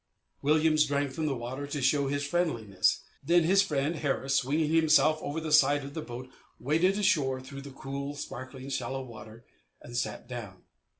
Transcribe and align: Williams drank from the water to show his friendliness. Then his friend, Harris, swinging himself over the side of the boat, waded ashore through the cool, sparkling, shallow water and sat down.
Williams 0.41 0.87
drank 0.87 1.11
from 1.11 1.27
the 1.27 1.35
water 1.35 1.67
to 1.67 1.79
show 1.79 2.07
his 2.07 2.25
friendliness. 2.25 3.01
Then 3.23 3.43
his 3.43 3.61
friend, 3.61 3.97
Harris, 3.97 4.33
swinging 4.37 4.71
himself 4.71 5.19
over 5.21 5.39
the 5.39 5.51
side 5.51 5.83
of 5.83 5.93
the 5.93 6.01
boat, 6.01 6.27
waded 6.59 6.97
ashore 6.97 7.39
through 7.39 7.61
the 7.61 7.69
cool, 7.69 8.15
sparkling, 8.15 8.69
shallow 8.69 9.03
water 9.03 9.45
and 9.79 9.95
sat 9.95 10.27
down. 10.27 10.63